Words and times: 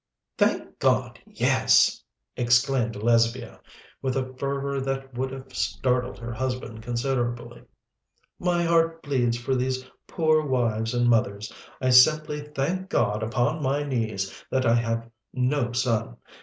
"Thank 0.35 0.79
God, 0.79 1.19
yes!" 1.27 2.01
exclaimed 2.35 2.95
Lesbia, 2.95 3.59
with 4.01 4.17
a 4.17 4.33
fervour 4.35 4.81
that 4.81 5.13
would 5.13 5.29
have 5.29 5.53
startled 5.55 6.17
her 6.17 6.33
husband 6.33 6.81
considerably. 6.81 7.65
"My 8.39 8.63
heart 8.63 9.03
bleeds 9.03 9.37
for 9.37 9.53
these 9.53 9.85
poor 10.07 10.43
wives 10.43 10.95
and 10.95 11.07
mothers. 11.07 11.53
I 11.79 11.91
simply 11.91 12.39
thank 12.39 12.89
God 12.89 13.21
upon 13.21 13.61
my 13.61 13.83
knees 13.83 14.43
that 14.49 14.65
I 14.65 14.73
have 14.73 15.07
no 15.33 15.71
son! 15.71 16.17